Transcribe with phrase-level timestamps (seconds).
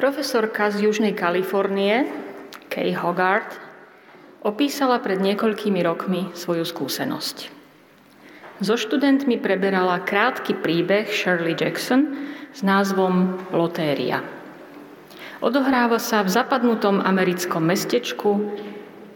[0.00, 2.08] Profesorka z Južnej Kalifornie,
[2.72, 3.60] Kay Hogarth,
[4.40, 7.52] opísala pred niekoľkými rokmi svoju skúsenosť.
[8.64, 12.16] So študentmi preberala krátky príbeh Shirley Jackson
[12.48, 14.24] s názvom Lotéria.
[15.44, 18.56] Odohráva sa v zapadnutom americkom mestečku,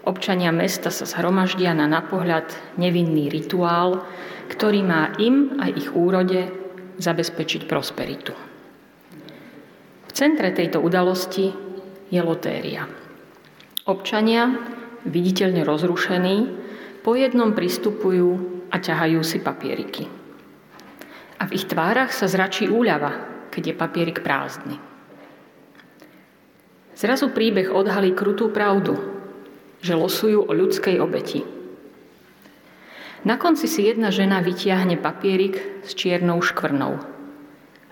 [0.04, 4.04] občania mesta sa zhromaždia na napohľad nevinný rituál,
[4.52, 6.44] ktorý má im aj ich úrode
[7.00, 8.53] zabezpečiť prosperitu
[10.14, 11.50] centre tejto udalosti
[12.08, 12.86] je lotéria.
[13.90, 14.46] Občania,
[15.04, 16.36] viditeľne rozrušení,
[17.02, 18.30] po jednom pristupujú
[18.70, 20.06] a ťahajú si papieriky.
[21.36, 23.12] A v ich tvárach sa zračí úľava,
[23.50, 24.78] keď je papierik prázdny.
[26.94, 28.96] Zrazu príbeh odhalí krutú pravdu,
[29.82, 31.42] že losujú o ľudskej obeti.
[33.26, 37.02] Na konci si jedna žena vytiahne papierik s čiernou škvrnou–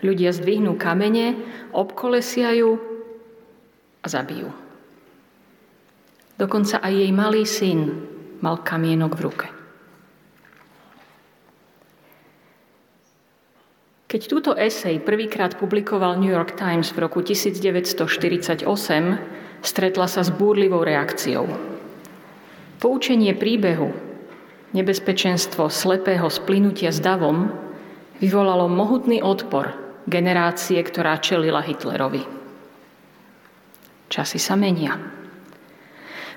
[0.03, 1.39] Ľudia zdvihnú kamene,
[1.71, 2.75] obkolesia ju
[4.03, 4.51] a zabijú.
[6.35, 8.03] Dokonca aj jej malý syn
[8.43, 9.47] mal kamienok v ruke.
[14.11, 18.67] Keď túto esej prvýkrát publikoval New York Times v roku 1948,
[19.63, 21.47] stretla sa s búrlivou reakciou.
[22.83, 23.95] Poučenie príbehu,
[24.75, 27.55] nebezpečenstvo slepého splynutia s davom,
[28.19, 32.23] vyvolalo mohutný odpor generácie, ktorá čelila Hitlerovi.
[34.13, 34.99] Časy sa menia.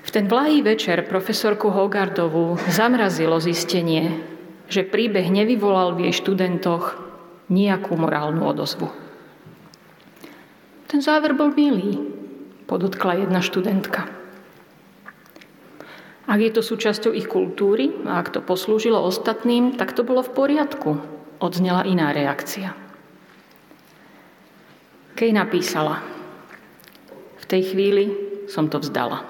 [0.06, 4.22] V ten vlahý večer profesorku Hogardovú zamrazilo zistenie,
[4.70, 6.94] že príbeh nevyvolal v jej študentoch
[7.50, 8.90] nejakú morálnu odozvu.
[10.86, 11.98] Ten záver bol milý,
[12.70, 14.06] podotkla jedna študentka.
[16.26, 20.34] Ak je to súčasťou ich kultúry a ak to poslúžilo ostatným, tak to bolo v
[20.34, 20.98] poriadku,
[21.38, 22.85] odznela iná reakcia.
[25.16, 26.04] Kej napísala,
[27.40, 28.04] v tej chvíli
[28.52, 29.24] som to vzdala.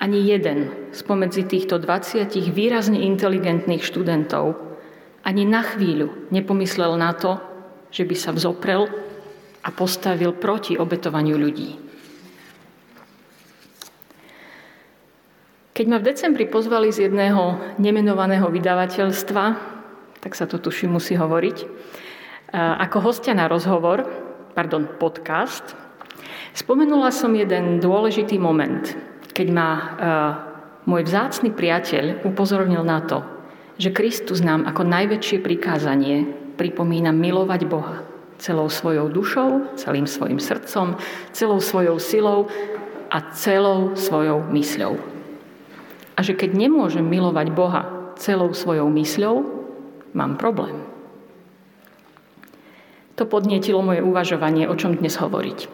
[0.00, 4.56] Ani jeden spomedzi týchto 20 výrazne inteligentných študentov
[5.28, 7.36] ani na chvíľu nepomyslel na to,
[7.92, 8.88] že by sa vzoprel
[9.60, 11.76] a postavil proti obetovaniu ľudí.
[15.76, 19.44] Keď ma v decembri pozvali z jedného nemenovaného vydavateľstva,
[20.24, 21.56] tak sa to tuším musí hovoriť,
[22.56, 24.27] ako hostia na rozhovor,
[24.58, 25.78] pardon, podcast,
[26.50, 28.90] spomenula som jeden dôležitý moment,
[29.30, 29.86] keď ma uh,
[30.82, 33.22] môj vzácny priateľ upozornil na to,
[33.78, 36.26] že Kristus nám ako najväčšie prikázanie
[36.58, 38.02] pripomína milovať Boha
[38.42, 40.98] celou svojou dušou, celým svojim srdcom,
[41.30, 42.50] celou svojou silou
[43.14, 44.98] a celou svojou mysľou.
[46.18, 47.82] A že keď nemôžem milovať Boha
[48.18, 49.36] celou svojou mysľou,
[50.18, 50.87] mám problém.
[53.18, 55.66] To podnietilo moje uvažovanie, o čom dnes hovoriť.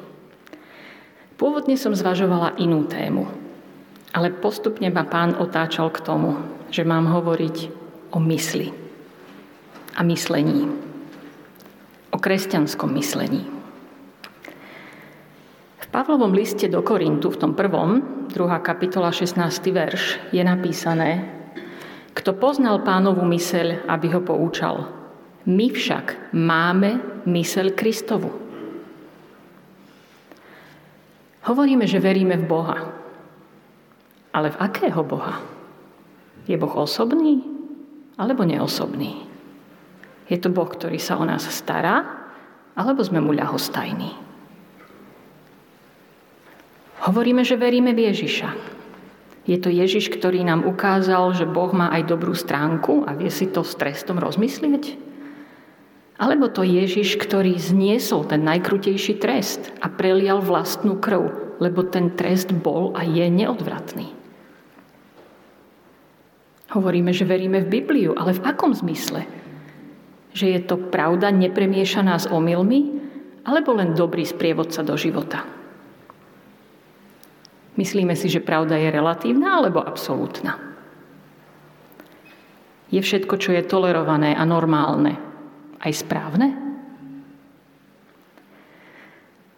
[1.37, 3.28] Pôvodne som zvažovala inú tému,
[4.16, 6.41] ale postupne ma pán otáčal k tomu,
[6.72, 7.56] že mám hovoriť
[8.16, 8.72] o mysli
[9.93, 10.72] a myslení.
[12.09, 13.44] O kresťanskom myslení.
[15.84, 18.00] V Pavlovom liste do Korintu, v tom prvom,
[18.32, 18.41] 2.
[18.65, 19.37] kapitola, 16.
[19.69, 21.28] verš, je napísané
[22.16, 25.04] Kto poznal pánovu myseľ, aby ho poučal,
[25.44, 28.32] my však máme mysel Kristovu.
[31.44, 32.78] Hovoríme, že veríme v Boha.
[34.32, 35.44] Ale v akého Boha?
[36.49, 37.44] Je Boh osobný
[38.16, 39.28] alebo neosobný?
[40.25, 42.25] Je to Boh, ktorý sa o nás stará,
[42.72, 44.16] alebo sme mu ľahostajní?
[47.05, 48.50] Hovoríme, že veríme v Ježiša.
[49.44, 53.53] Je to Ježiš, ktorý nám ukázal, že Boh má aj dobrú stránku a vie si
[53.53, 55.14] to s trestom rozmyslieť?
[56.15, 62.55] Alebo to Ježiš, ktorý zniesol ten najkrutejší trest a prelial vlastnú krv, lebo ten trest
[62.55, 64.15] bol a je neodvratný.
[66.71, 69.27] Hovoríme, že veríme v Bibliu, ale v akom zmysle?
[70.35, 73.03] Že je to pravda nepremiešaná s omylmi,
[73.47, 75.47] alebo len dobrý sprievodca do života?
[77.75, 80.62] Myslíme si, že pravda je relatívna alebo absolútna?
[82.94, 85.19] Je všetko, čo je tolerované a normálne,
[85.85, 86.65] aj správne?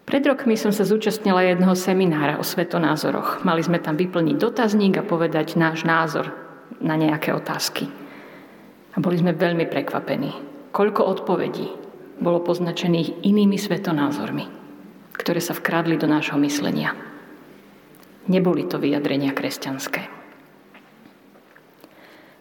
[0.06, 3.42] Pred rokmi som sa zúčastnila jedného seminára o svetonázoroch.
[3.42, 6.30] Mali sme tam vyplniť dotazník a povedať náš názor
[6.78, 7.90] na nejaké otázky.
[8.94, 10.30] A boli sme veľmi prekvapení,
[10.70, 11.68] koľko odpovedí
[12.22, 14.46] bolo poznačených inými svetonázormi,
[15.18, 16.94] ktoré sa vkradli do nášho myslenia.
[18.30, 20.06] Neboli to vyjadrenia kresťanské.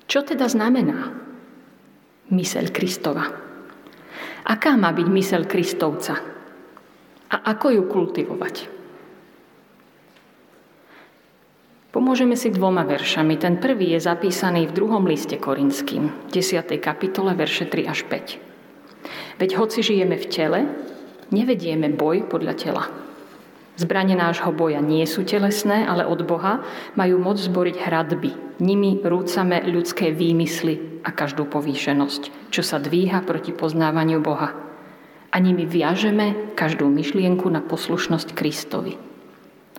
[0.05, 1.17] Čo teda znamená
[2.29, 3.44] myseľ Kristova?
[4.45, 6.21] Aká má byť mysel Kristovca?
[7.33, 8.55] A ako ju kultivovať?
[11.89, 13.39] Pomôžeme si dvoma veršami.
[13.41, 16.77] Ten prvý je zapísaný v druhom liste Korinským, 10.
[16.77, 19.41] kapitole, verše 3 až 5.
[19.41, 20.59] Veď hoci žijeme v tele,
[21.31, 22.83] nevedieme boj podľa tela.
[23.75, 26.63] Zbranie nášho boja nie sú telesné, ale od Boha
[26.95, 28.31] majú moc zboriť hradby.
[28.63, 34.55] Nimi rúcame ľudské výmysly a každú povýšenosť, čo sa dvíha proti poznávaniu Boha.
[35.27, 38.95] A nimi viažeme každú myšlienku na poslušnosť Kristovi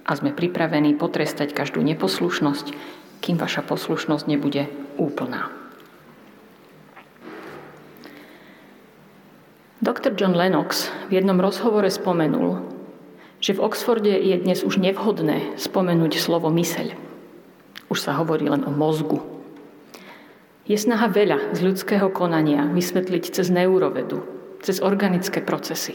[0.04, 2.76] a sme pripravení potrestať každú neposlušnosť,
[3.24, 4.68] kým vaša poslušnosť nebude
[5.00, 5.48] úplná.
[9.80, 10.12] Dr.
[10.20, 12.75] John Lennox v jednom rozhovore spomenul,
[13.46, 16.98] že v Oxforde je dnes už nevhodné spomenúť slovo myseľ.
[17.86, 19.22] Už sa hovorí len o mozgu.
[20.66, 24.26] Je snaha veľa z ľudského konania vysvetliť cez neurovedu,
[24.66, 25.94] cez organické procesy.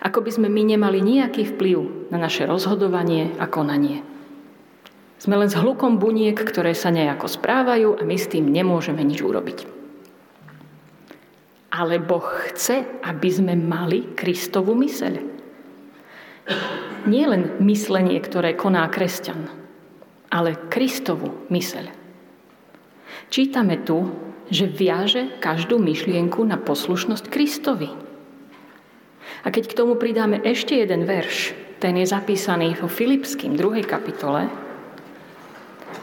[0.00, 4.00] Ako by sme my nemali nejaký vplyv na naše rozhodovanie a konanie.
[5.20, 9.20] Sme len s hlukom buniek, ktoré sa nejako správajú a my s tým nemôžeme nič
[9.20, 9.68] urobiť.
[11.76, 15.39] Ale Boh chce, aby sme mali Kristovu myseľ.
[17.08, 19.48] Nie len myslenie, ktoré koná kresťan,
[20.28, 21.90] ale Kristovu myseľ.
[23.30, 24.10] Čítame tu,
[24.50, 27.90] že viaže každú myšlienku na poslušnosť Kristovi.
[29.46, 33.86] A keď k tomu pridáme ešte jeden verš, ten je zapísaný vo Filipským 2.
[33.86, 34.50] kapitole,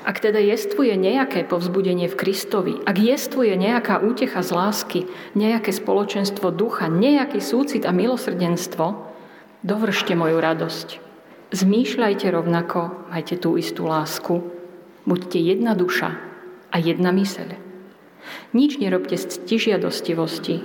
[0.07, 4.99] ak teda jestvuje nejaké povzbudenie v Kristovi, ak jestvuje nejaká útecha z lásky,
[5.35, 9.16] nejaké spoločenstvo ducha, nejaký súcit a milosrdenstvo,
[9.63, 10.87] dovršte moju radosť.
[11.53, 14.43] Zmýšľajte rovnako, majte tú istú lásku,
[15.07, 16.11] buďte jedna duša
[16.69, 17.55] a jedna myseľ.
[18.51, 20.59] Nič nerobte z stižiadostivosti,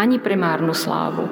[0.00, 1.28] ani pre márnu slávu,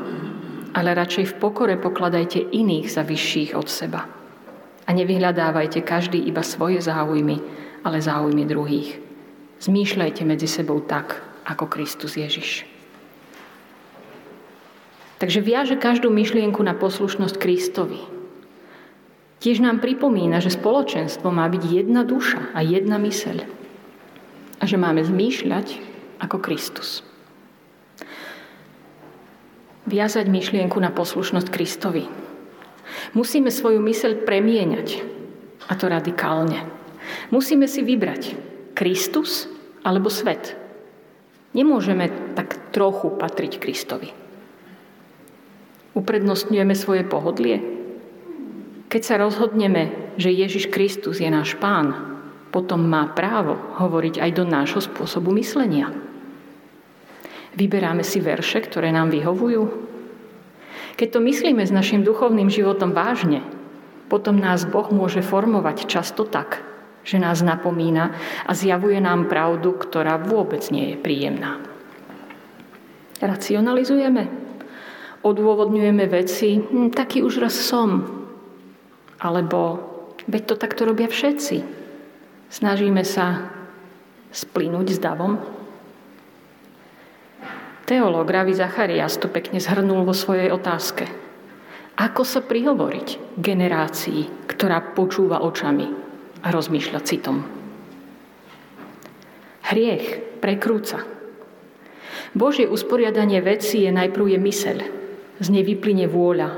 [0.77, 4.05] ale radšej v pokore pokladajte iných za vyšších od seba.
[4.85, 7.41] A nevyhľadávajte každý iba svoje záujmy,
[7.83, 9.01] ale záujmy druhých.
[9.61, 12.70] Zmýšľajte medzi sebou tak, ako Kristus Ježiš.
[15.21, 18.01] Takže viaže každú myšlienku na poslušnosť Kristovi.
[19.41, 23.45] Tiež nám pripomína, že spoločenstvo má byť jedna duša a jedna myseľ.
[24.61, 25.81] A že máme zmýšľať
[26.21, 27.05] ako Kristus
[29.91, 32.07] viazať myšlienku na poslušnosť Kristovi.
[33.19, 34.89] Musíme svoju myseľ premieňať,
[35.67, 36.63] a to radikálne.
[37.35, 38.39] Musíme si vybrať
[38.79, 39.51] Kristus
[39.83, 40.55] alebo svet.
[41.55, 44.30] Nemôžeme tak trochu patriť Kristovi.
[46.01, 47.61] Uprednostňujeme svoje pohodlie.
[48.89, 52.17] Keď sa rozhodneme, že Ježiš Kristus je náš pán,
[52.49, 55.93] potom má právo hovoriť aj do nášho spôsobu myslenia.
[57.53, 59.63] Vyberáme si verše, ktoré nám vyhovujú?
[60.97, 63.45] Keď to myslíme s našim duchovným životom vážne,
[64.09, 66.65] potom nás Boh môže formovať často tak,
[67.05, 68.17] že nás napomína
[68.49, 71.61] a zjavuje nám pravdu, ktorá vôbec nie je príjemná.
[73.21, 74.40] Racionalizujeme,
[75.21, 78.05] odôvodňujeme veci, hm, taký už raz som,
[79.21, 79.83] alebo
[80.29, 81.57] veď to takto robia všetci.
[82.51, 83.53] Snažíme sa
[84.33, 85.39] splínuť s davom,
[87.91, 91.11] Teológ Ravi Zacharias to pekne zhrnul vo svojej otázke.
[91.99, 95.91] Ako sa prihovoriť generácii, ktorá počúva očami
[96.39, 97.43] a rozmýšľa citom?
[99.67, 101.03] Hriech prekrúca.
[102.31, 104.79] Božie usporiadanie veci je najprv je myseľ,
[105.41, 106.51] z nej vyplyne vôľa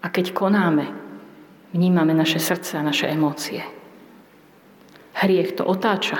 [0.00, 0.88] a keď konáme,
[1.76, 3.60] vnímame naše srdce a naše emócie.
[5.18, 6.18] Hriech to otáča.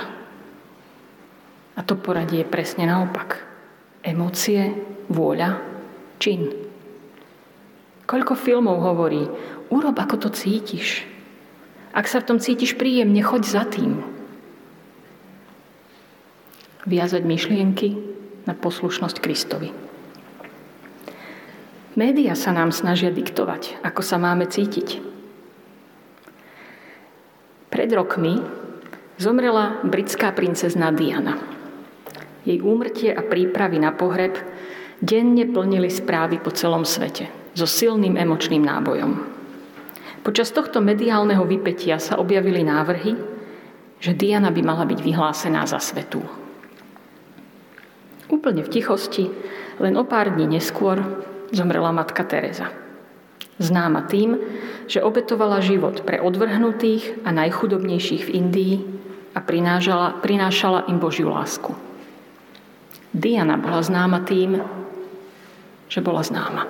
[1.73, 3.41] A to poradie je presne naopak.
[4.03, 4.75] Emócie,
[5.09, 5.59] vôľa,
[6.19, 6.51] čin.
[8.05, 9.23] Koľko filmov hovorí,
[9.71, 11.07] urob ako to cítiš.
[11.95, 14.03] Ak sa v tom cítiš príjemne, choď za tým.
[16.85, 17.89] Viazať myšlienky
[18.45, 19.88] na poslušnosť Kristovi.
[21.99, 25.03] Média sa nám snažia diktovať, ako sa máme cítiť.
[27.67, 28.39] Pred rokmi
[29.19, 31.35] zomrela britská princezna Diana.
[32.47, 34.31] Jej úmrtie a prípravy na pohreb
[35.03, 39.19] denne plnili správy po celom svete so silným emočným nábojom.
[40.23, 43.11] Počas tohto mediálneho vypetia sa objavili návrhy,
[43.99, 46.23] že Diana by mala byť vyhlásená za svetú.
[48.31, 49.27] Úplne v tichosti,
[49.83, 51.03] len o pár dní neskôr,
[51.51, 52.69] zomrela matka Teresa.
[53.59, 54.39] Známa tým,
[54.87, 58.75] že obetovala život pre odvrhnutých a najchudobnejších v Indii
[59.35, 61.75] a prinášala, prinášala im Božiu lásku.
[63.11, 64.63] Diana bola známa tým,
[65.91, 66.69] že bola známa.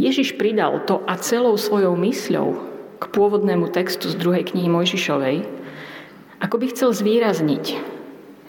[0.00, 2.48] Ježiš pridal to a celou svojou mysľou
[2.96, 5.44] k pôvodnému textu z druhej knihy Mojžišovej,
[6.40, 7.91] ako by chcel zvýrazniť,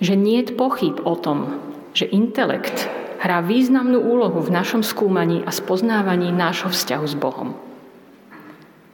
[0.04, 1.64] že nie je pochyb o tom,
[1.96, 2.92] že intelekt
[3.24, 7.56] hrá významnú úlohu v našom skúmaní a spoznávaní nášho vzťahu s Bohom.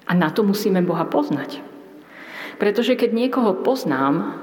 [0.05, 1.65] A na to musíme Boha poznať.
[2.61, 4.37] Pretože keď niekoho poznám,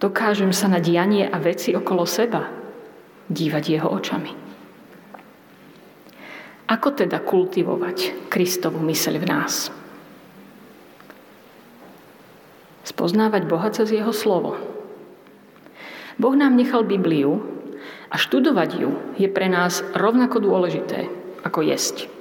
[0.00, 2.48] dokážem sa na dianie a veci okolo seba
[3.28, 4.32] dívať jeho očami.
[6.70, 9.68] Ako teda kultivovať Kristovu myseľ v nás?
[12.88, 14.79] Spoznávať Boha cez Jeho slovo.
[16.20, 17.40] Boh nám nechal Bibliu
[18.12, 21.08] a študovať ju je pre nás rovnako dôležité
[21.40, 22.12] ako jesť.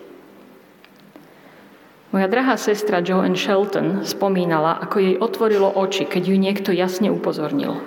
[2.16, 7.78] Moja drahá sestra Joan Shelton spomínala, ako jej otvorilo oči, keď ju niekto jasne upozornil.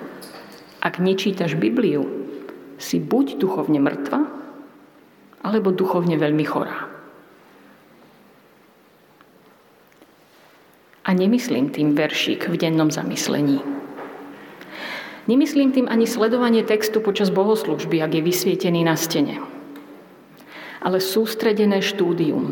[0.79, 2.07] Ak nečítaš Bibliu,
[2.79, 4.23] si buď duchovne mŕtva,
[5.43, 6.87] alebo duchovne veľmi chorá.
[11.03, 13.82] A nemyslím tým veršík v dennom zamyslení.
[15.23, 19.39] Nemyslím tým ani sledovanie textu počas bohoslužby, ak je vysvietený na stene.
[20.83, 22.51] Ale sústredené štúdium,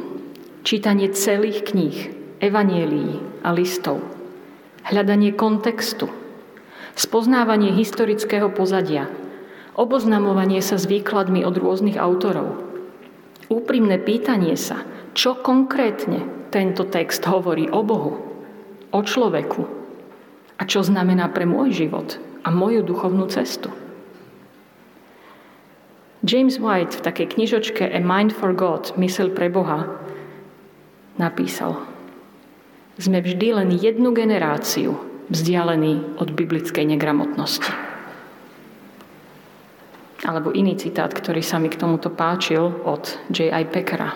[0.63, 1.97] čítanie celých kníh,
[2.39, 3.99] evanielií a listov,
[4.87, 6.07] hľadanie kontextu,
[6.95, 9.11] spoznávanie historického pozadia,
[9.75, 12.55] oboznamovanie sa s výkladmi od rôznych autorov,
[13.51, 14.79] úprimné pýtanie sa,
[15.11, 18.15] čo konkrétne tento text hovorí o Bohu,
[18.95, 19.67] o človeku
[20.55, 23.69] a čo znamená pre môj život a moju duchovnú cestu.
[26.21, 29.89] James White v takej knižočke A Mind for God, mysel pre Boha,
[31.17, 31.81] napísal
[33.01, 35.01] Sme vždy len jednu generáciu
[35.33, 37.73] vzdialení od biblickej negramotnosti.
[40.21, 43.65] Alebo iný citát, ktorý sa mi k tomuto páčil od J.I.
[43.73, 44.13] Packera.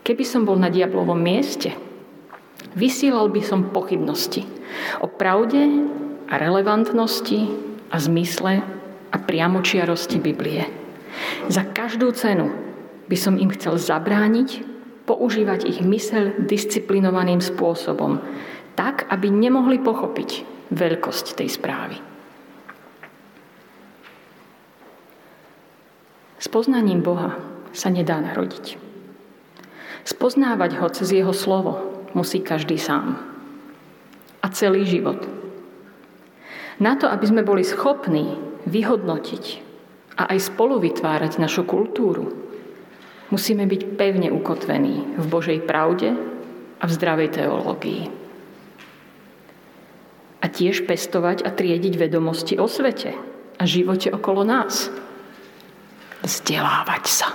[0.00, 1.76] Keby som bol na diablovom mieste,
[2.72, 4.48] vysielal by som pochybnosti
[5.04, 5.68] o pravde
[6.28, 7.48] a relevantnosti
[7.88, 8.60] a zmysle
[9.08, 10.68] a priamočiarosti Biblie.
[11.48, 12.52] Za každú cenu
[13.08, 14.64] by som im chcel zabrániť
[15.08, 18.20] používať ich mysel disciplinovaným spôsobom,
[18.76, 21.96] tak, aby nemohli pochopiť veľkosť tej správy.
[26.38, 27.40] S poznaním Boha
[27.72, 28.78] sa nedá narodiť.
[30.06, 33.18] Spoznávať ho cez jeho slovo musí každý sám.
[34.38, 35.37] A celý život.
[36.78, 39.44] Na to, aby sme boli schopní vyhodnotiť
[40.18, 42.30] a aj spolu vytvárať našu kultúru,
[43.34, 46.14] musíme byť pevne ukotvení v Božej pravde
[46.78, 48.02] a v zdravej teológii.
[50.38, 53.10] A tiež pestovať a triediť vedomosti o svete
[53.58, 54.86] a živote okolo nás–
[56.22, 57.28] vzdelávať sa.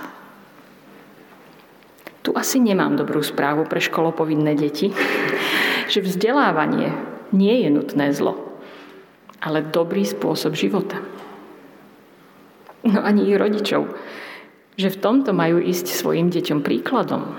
[2.24, 4.92] Tu asi nemám dobrú správu pre školopovinné deti,
[5.92, 6.92] že vzdelávanie
[7.34, 8.43] nie je nutné zlo,
[9.44, 11.04] ale dobrý spôsob života.
[12.88, 13.92] No ani ich rodičov,
[14.80, 17.36] že v tomto majú ísť svojim deťom príkladom.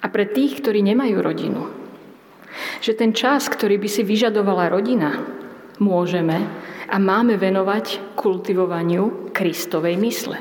[0.00, 1.68] A pre tých, ktorí nemajú rodinu,
[2.80, 5.20] že ten čas, ktorý by si vyžadovala rodina,
[5.80, 6.44] môžeme
[6.88, 10.38] a máme venovať kultivovaniu Kristovej mysle.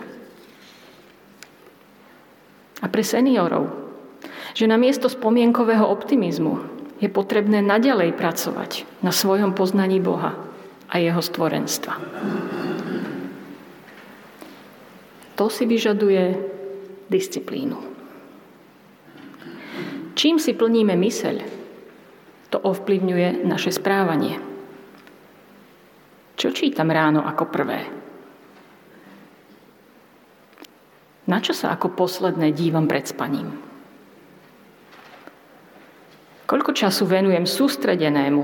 [2.84, 3.72] A pre seniorov,
[4.52, 6.73] že na miesto spomienkového optimizmu
[7.04, 10.40] je potrebné naďalej pracovať na svojom poznaní Boha
[10.88, 12.00] a jeho stvorenstva.
[15.36, 16.40] To si vyžaduje
[17.12, 17.76] disciplínu.
[20.16, 21.36] Čím si plníme myseľ,
[22.48, 24.40] to ovplyvňuje naše správanie.
[26.40, 27.82] Čo čítam ráno ako prvé?
[31.28, 33.73] Na čo sa ako posledné dívam pred spaním?
[36.44, 38.42] Koľko času venujem sústredenému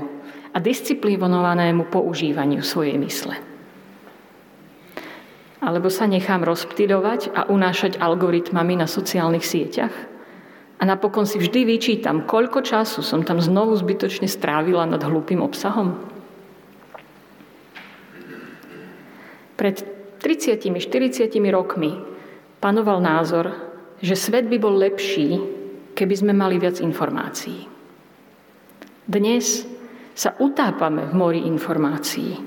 [0.50, 3.36] a disciplinovanému používaniu svojej mysle?
[5.60, 9.92] Alebo sa nechám rozptýľovať a unášať algoritmami na sociálnych sieťach?
[10.80, 16.00] A napokon si vždy vyčítam, koľko času som tam znovu zbytočne strávila nad hlúpým obsahom?
[19.60, 19.84] Pred
[20.24, 22.00] 30-40 rokmi
[22.64, 23.52] panoval názor,
[24.00, 25.36] že svet by bol lepší,
[25.92, 27.69] keby sme mali viac informácií.
[29.10, 29.66] Dnes
[30.14, 32.38] sa utápame v mori informácií,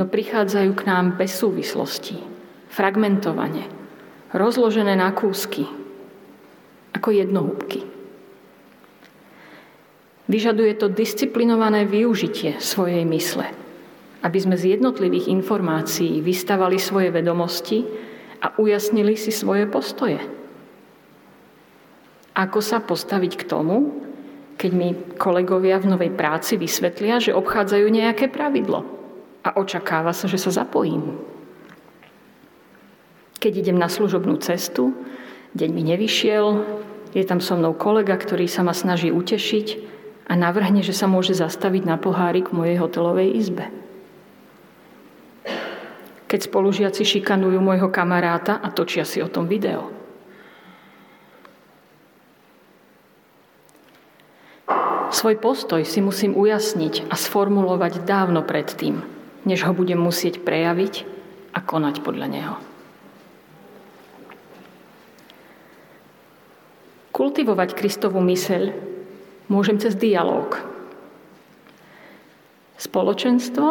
[0.00, 2.16] no prichádzajú k nám bez súvislosti,
[2.72, 3.68] fragmentovane,
[4.32, 5.68] rozložené na kúsky,
[6.96, 7.84] ako jednohúbky.
[10.24, 13.52] Vyžaduje to disciplinované využitie svojej mysle–
[14.18, 17.86] aby sme z jednotlivých informácií vystavali svoje vedomosti
[18.42, 20.18] a ujasnili si svoje postoje.
[22.34, 24.07] Ako sa postaviť k tomu,
[24.58, 28.82] keď mi kolegovia v novej práci vysvetlia, že obchádzajú nejaké pravidlo
[29.46, 31.14] a očakáva sa, že sa zapojím.
[33.38, 34.98] Keď idem na služobnú cestu,
[35.54, 36.46] deň mi nevyšiel,
[37.14, 39.66] je tam so mnou kolega, ktorý sa ma snaží utešiť
[40.26, 43.70] a navrhne, že sa môže zastaviť na pohárik v mojej hotelovej izbe.
[46.28, 49.97] Keď spolužiaci šikanujú môjho kamaráta a točia si o tom video.
[55.18, 59.02] Svoj postoj si musím ujasniť a sformulovať dávno predtým,
[59.42, 61.02] než ho budem musieť prejaviť
[61.50, 62.54] a konať podľa neho.
[67.10, 68.70] Kultivovať Kristovú myseľ
[69.50, 70.54] môžem cez dialog.
[72.78, 73.66] Spoločenstvo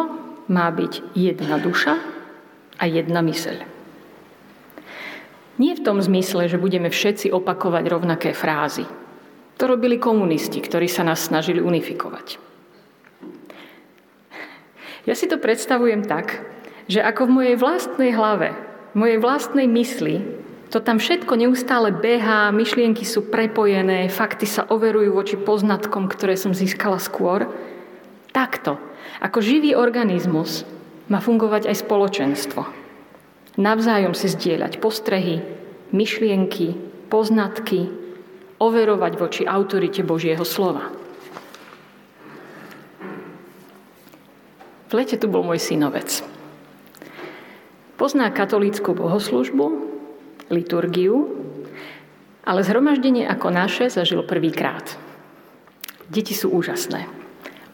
[0.52, 1.96] má byť jedna duša
[2.76, 3.64] a jedna myseľ.
[5.56, 8.84] Nie v tom zmysle, že budeme všetci opakovať rovnaké frázy.
[9.58, 12.38] To robili komunisti, ktorí sa nás snažili unifikovať.
[15.02, 16.46] Ja si to predstavujem tak,
[16.86, 18.54] že ako v mojej vlastnej hlave,
[18.94, 20.22] v mojej vlastnej mysli
[20.68, 26.52] to tam všetko neustále behá, myšlienky sú prepojené, fakty sa overujú voči poznatkom, ktoré som
[26.52, 27.48] získala skôr.
[28.36, 28.76] Takto,
[29.24, 30.68] ako živý organizmus,
[31.08, 32.68] má fungovať aj spoločenstvo.
[33.56, 35.40] Navzájom si zdieľať postrehy,
[35.88, 36.76] myšlienky,
[37.08, 37.88] poznatky,
[38.58, 40.90] overovať voči autorite Božieho slova.
[44.88, 46.24] V lete tu bol môj synovec.
[47.98, 49.66] Pozná katolícku bohoslužbu,
[50.48, 51.28] liturgiu,
[52.46, 54.96] ale zhromaždenie ako naše zažil prvýkrát.
[56.08, 57.04] Deti sú úžasné.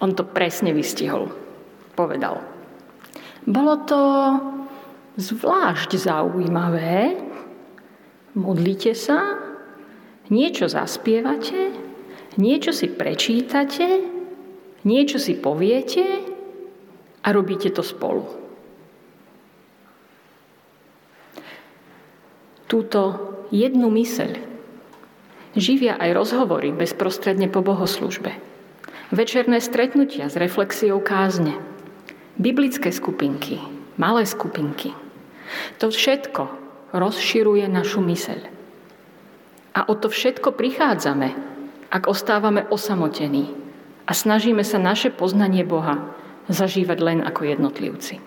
[0.02, 1.30] On to presne vystihol.
[1.94, 2.42] Povedal.
[3.46, 4.00] Bolo to
[5.14, 7.14] zvlášť zaujímavé.
[8.34, 9.43] Modlite sa,
[10.28, 11.75] niečo zaspievate,
[12.41, 14.00] niečo si prečítate,
[14.84, 16.04] niečo si poviete
[17.25, 18.45] a robíte to spolu.
[22.75, 23.00] túto
[23.54, 24.34] jednu myseľ
[25.54, 28.34] živia aj rozhovory bezprostredne po bohoslužbe.
[29.15, 31.54] Večerné stretnutia s reflexiou kázne.
[32.34, 33.63] Biblické skupinky,
[33.95, 34.91] malé skupinky.
[35.78, 36.50] To všetko
[36.91, 38.53] rozširuje našu myseľ.
[39.75, 41.34] A o to všetko prichádzame,
[41.91, 43.50] ak ostávame osamotení
[44.06, 46.15] a snažíme sa naše poznanie Boha
[46.47, 48.23] zažívať len ako jednotlivci.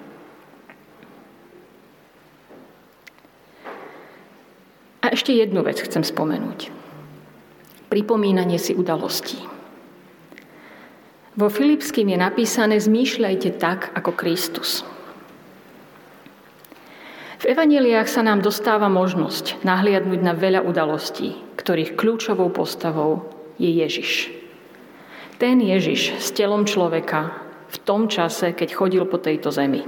[5.08, 6.68] A ešte jednu vec chcem spomenúť.
[7.88, 9.40] Pripomínanie si udalostí.
[11.38, 14.84] Vo Filipským je napísané zmýšľajte tak, ako Kristus.
[17.38, 23.30] V evaneliách sa nám dostáva možnosť nahliadnúť na veľa udalostí, ktorých kľúčovou postavou
[23.62, 24.34] je Ježiš.
[25.38, 27.30] Ten Ježiš s telom človeka
[27.69, 29.86] v tom čase, keď chodil po tejto zemi.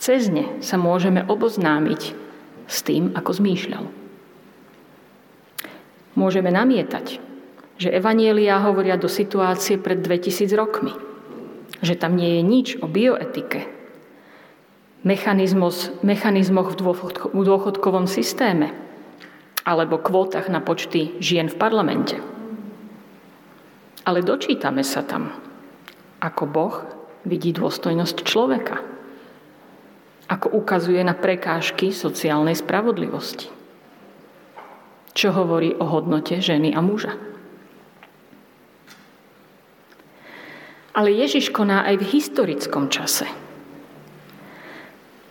[0.00, 2.16] Cez ne sa môžeme oboznámiť
[2.64, 3.84] s tým, ako zmýšľal.
[6.16, 7.20] Môžeme namietať,
[7.76, 10.96] že evanielia hovoria do situácie pred 2000 rokmi.
[11.84, 13.79] Že tam nie je nič o bioetike,
[15.04, 18.72] mechanizmoch v dôchodkovom systéme
[19.64, 22.16] alebo kvótach na počty žien v parlamente.
[24.08, 25.30] Ale dočítame sa tam,
[26.24, 26.76] ako Boh
[27.28, 28.80] vidí dôstojnosť človeka,
[30.32, 33.60] ako ukazuje na prekážky sociálnej spravodlivosti
[35.20, 37.12] čo hovorí o hodnote ženy a muža.
[40.90, 43.28] Ale Ježiš koná aj v historickom čase.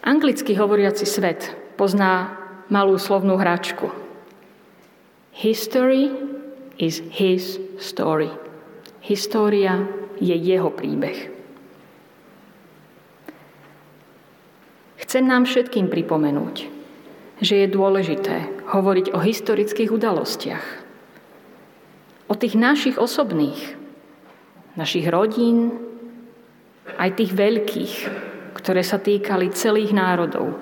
[0.10, 2.34] Anglicky hovoriaci svet pozná
[2.66, 3.94] malú slovnú hračku.
[5.38, 6.10] History
[6.82, 8.34] is his story.
[9.06, 9.86] História
[10.18, 11.30] je jeho príbeh.
[14.98, 16.56] Chcem nám všetkým pripomenúť,
[17.46, 20.66] že je dôležité hovoriť o historických udalostiach.
[22.26, 23.78] O tých našich osobných,
[24.74, 25.70] našich rodín,
[26.98, 30.58] aj tých veľkých, ktoré sa týkali celých národov.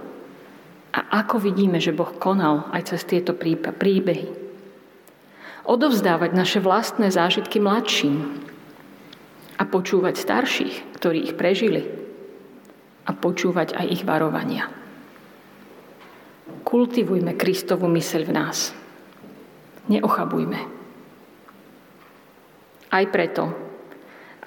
[0.97, 4.27] A ako vidíme, že Boh konal aj cez tieto príbehy.
[5.67, 8.39] Odovzdávať naše vlastné zážitky mladším
[9.59, 11.85] a počúvať starších, ktorí ich prežili
[13.05, 14.71] a počúvať aj ich varovania.
[16.63, 18.71] Kultivujme Kristovu myseľ v nás.
[19.91, 20.59] Neochabujme.
[22.87, 23.43] Aj preto,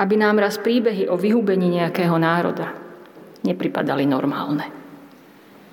[0.00, 2.89] aby nám raz príbehy o vyhubení nejakého národa
[3.44, 4.79] nepripadali normálne.